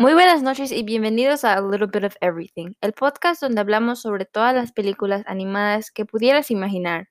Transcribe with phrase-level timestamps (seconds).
[0.00, 4.00] Muy buenas noches y bienvenidos a A Little Bit of Everything, el podcast donde hablamos
[4.00, 7.08] sobre todas las películas animadas que pudieras imaginar.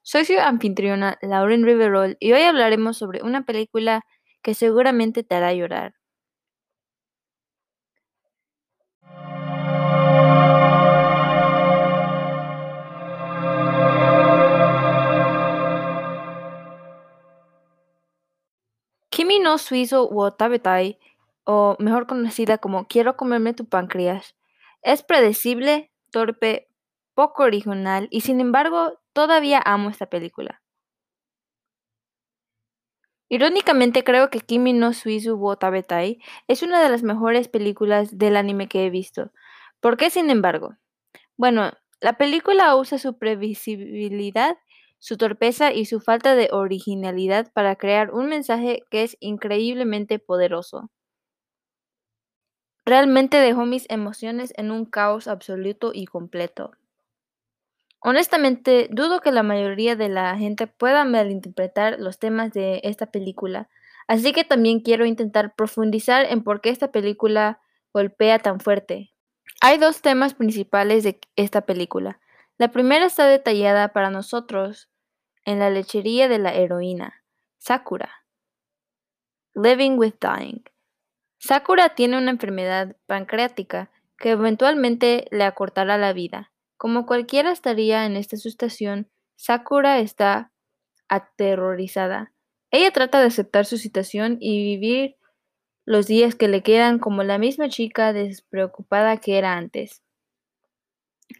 [0.00, 4.06] Soy su anfitriona Lauren Riverol y hoy hablaremos sobre una película
[4.40, 5.92] que seguramente te hará llorar.
[19.10, 20.98] Kimi no Suizo wo Tabetai
[21.44, 24.36] o mejor conocida como Quiero comerme tu páncreas,
[24.82, 26.68] es predecible, torpe,
[27.14, 30.62] poco original y sin embargo todavía amo esta película.
[33.28, 38.36] Irónicamente creo que Kimi no Suizu wo Tabetai es una de las mejores películas del
[38.36, 39.30] anime que he visto.
[39.80, 40.76] ¿Por qué sin embargo?
[41.38, 44.56] Bueno, la película usa su previsibilidad,
[44.98, 50.90] su torpeza y su falta de originalidad para crear un mensaje que es increíblemente poderoso.
[52.84, 56.72] Realmente dejó mis emociones en un caos absoluto y completo.
[58.00, 63.68] Honestamente, dudo que la mayoría de la gente pueda malinterpretar los temas de esta película,
[64.08, 67.60] así que también quiero intentar profundizar en por qué esta película
[67.92, 69.12] golpea tan fuerte.
[69.60, 72.18] Hay dos temas principales de esta película.
[72.58, 74.88] La primera está detallada para nosotros
[75.44, 77.22] en la lechería de la heroína,
[77.58, 78.10] Sakura.
[79.54, 80.71] Living with Dying.
[81.44, 86.52] Sakura tiene una enfermedad pancreática que eventualmente le acortará la vida.
[86.76, 90.52] Como cualquiera estaría en esta situación, Sakura está
[91.08, 92.32] aterrorizada.
[92.70, 95.16] Ella trata de aceptar su situación y vivir
[95.84, 100.00] los días que le quedan como la misma chica despreocupada que era antes.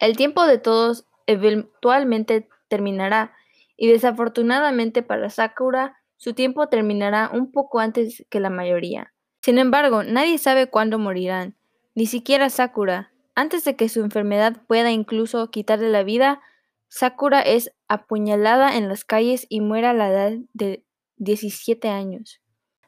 [0.00, 3.36] El tiempo de todos eventualmente terminará
[3.77, 9.12] y desafortunadamente para Sakura su tiempo terminará un poco antes que la mayoría.
[9.42, 11.56] Sin embargo, nadie sabe cuándo morirán,
[11.96, 13.12] ni siquiera Sakura.
[13.34, 16.40] Antes de que su enfermedad pueda incluso quitarle la vida,
[16.89, 20.84] Sakura es apuñalada en las calles y muere a la edad de
[21.17, 22.40] 17 años.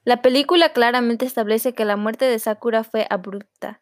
[0.04, 3.80] La película claramente establece que la muerte de Sakura fue abrupta,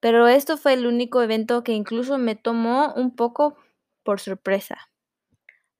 [0.00, 3.56] pero esto fue el único evento que incluso me tomó un poco
[4.02, 4.88] por sorpresa.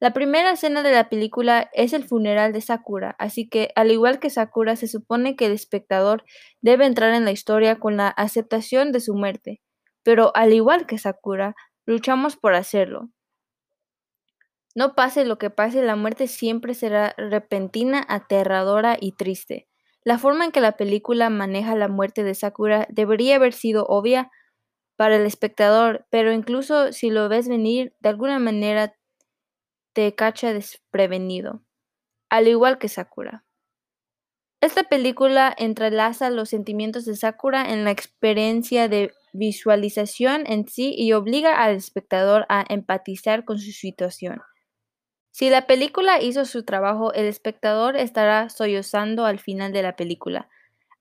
[0.01, 4.21] La primera escena de la película es el funeral de Sakura, así que, al igual
[4.21, 6.25] que Sakura, se supone que el espectador
[6.61, 9.61] debe entrar en la historia con la aceptación de su muerte,
[10.05, 13.11] pero al igual que Sakura, luchamos por hacerlo.
[14.77, 19.67] No pase lo que pase, la muerte siempre será repentina, aterradora y triste.
[20.05, 24.31] La forma en que la película maneja la muerte de Sakura debería haber sido obvia
[24.97, 28.95] para el espectador, pero incluso si lo ves venir, de alguna manera
[29.93, 31.63] te cacha desprevenido,
[32.29, 33.45] al igual que Sakura.
[34.61, 41.13] Esta película entrelaza los sentimientos de Sakura en la experiencia de visualización en sí y
[41.13, 44.43] obliga al espectador a empatizar con su situación.
[45.31, 50.49] Si la película hizo su trabajo, el espectador estará sollozando al final de la película,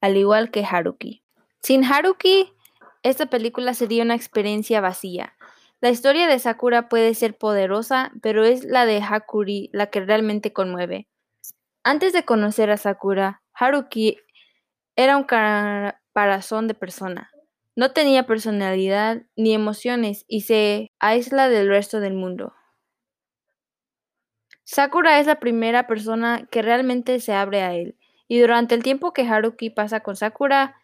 [0.01, 1.23] al igual que Haruki.
[1.63, 2.53] Sin Haruki,
[3.01, 5.33] esta película sería una experiencia vacía.
[5.79, 10.51] La historia de Sakura puede ser poderosa, pero es la de Hakuri la que realmente
[10.51, 11.07] conmueve.
[11.83, 14.17] Antes de conocer a Sakura, Haruki
[14.95, 17.29] era un caparazón de persona.
[17.75, 22.55] No tenía personalidad ni emociones y se aísla del resto del mundo.
[24.63, 27.95] Sakura es la primera persona que realmente se abre a él,
[28.27, 30.75] y durante el tiempo que Haruki pasa con Sakura,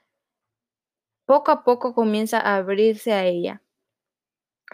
[1.25, 3.63] poco a poco comienza a abrirse a ella.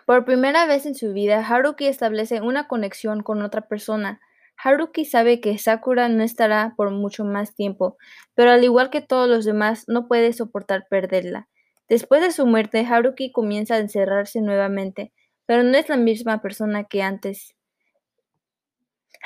[0.05, 4.19] Por primera vez en su vida, Haruki establece una conexión con otra persona.
[4.61, 7.97] Haruki sabe que Sakura no estará por mucho más tiempo,
[8.35, 11.47] pero al igual que todos los demás, no puede soportar perderla.
[11.87, 15.11] Después de su muerte, Haruki comienza a encerrarse nuevamente,
[15.45, 17.55] pero no es la misma persona que antes.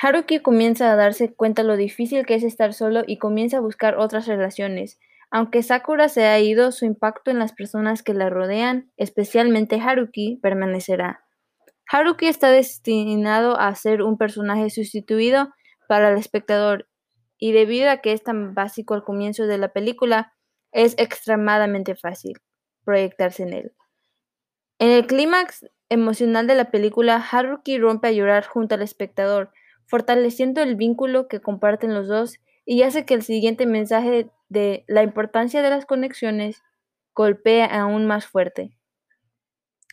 [0.00, 3.96] Haruki comienza a darse cuenta lo difícil que es estar solo y comienza a buscar
[3.96, 4.98] otras relaciones.
[5.34, 10.38] Aunque Sakura se ha ido, su impacto en las personas que la rodean, especialmente Haruki,
[10.40, 11.24] permanecerá.
[11.90, 15.52] Haruki está destinado a ser un personaje sustituido
[15.88, 16.88] para el espectador
[17.36, 20.32] y debido a que es tan básico al comienzo de la película,
[20.70, 22.34] es extremadamente fácil
[22.84, 23.72] proyectarse en él.
[24.78, 29.50] En el clímax emocional de la película, Haruki rompe a llorar junto al espectador,
[29.86, 35.02] fortaleciendo el vínculo que comparten los dos y hace que el siguiente mensaje de la
[35.02, 36.62] importancia de las conexiones
[37.14, 38.76] golpee aún más fuerte.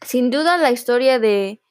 [0.04, 1.62] Sin duda la historia de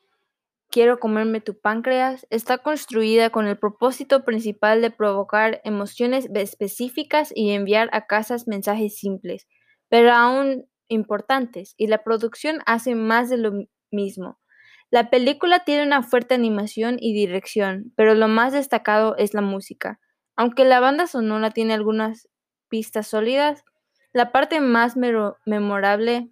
[0.73, 7.51] Quiero comerme tu páncreas está construida con el propósito principal de provocar emociones específicas y
[7.51, 9.49] enviar a casas mensajes simples.
[9.89, 13.53] pero aún importantes, y la producción hace más de lo
[13.91, 14.39] mismo.
[14.91, 19.99] La película tiene una fuerte animación y dirección, pero lo más destacado es la música.
[20.37, 22.29] Aunque la banda sonora tiene algunas
[22.71, 23.65] pistas sólidas,
[24.15, 26.31] la parte más memorable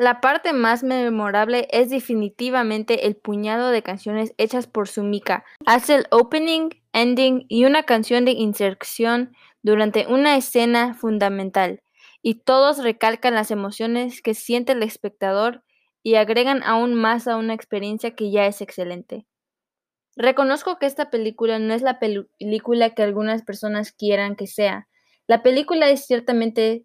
[0.00, 5.44] La parte más memorable es definitivamente el puñado de canciones hechas por Sumika.
[5.66, 9.32] Hace el opening, ending y una canción de inserción
[9.64, 11.82] durante una escena fundamental,
[12.22, 15.64] y todos recalcan las emociones que siente el espectador
[16.04, 19.26] y agregan aún más a una experiencia que ya es excelente.
[20.18, 24.88] Reconozco que esta película no es la película que algunas personas quieran que sea.
[25.28, 26.84] La película es ciertamente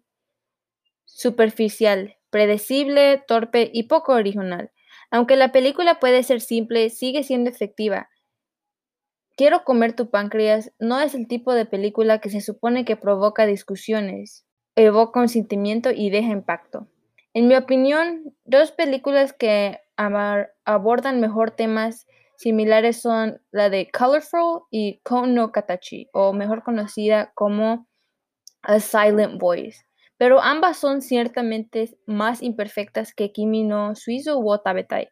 [1.04, 4.70] superficial, predecible, torpe y poco original.
[5.10, 8.08] Aunque la película puede ser simple, sigue siendo efectiva.
[9.36, 13.46] Quiero comer tu páncreas no es el tipo de película que se supone que provoca
[13.46, 14.46] discusiones,
[14.76, 16.86] evoca un sentimiento y deja impacto.
[17.32, 25.00] En mi opinión, dos películas que abordan mejor temas similares son la de Colorful y
[25.02, 27.86] Kono Katachi, o mejor conocida como
[28.62, 29.84] A Silent Voice
[30.16, 35.08] pero ambas son ciertamente más imperfectas que Kimi no Suizo o Tabetai.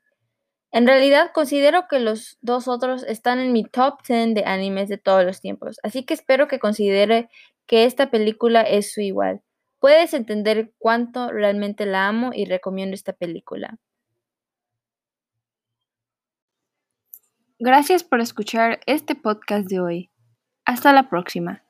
[0.71, 4.99] En realidad considero que los dos otros están en mi top 10 de animes de
[4.99, 7.29] todos los tiempos, así que espero que considere
[7.67, 9.43] que esta película es su igual.
[9.81, 13.79] Puedes entender cuánto realmente la amo y recomiendo esta película.
[17.65, 20.11] Gracias por escuchar este podcast de hoy.
[20.65, 21.62] Hasta la próxima.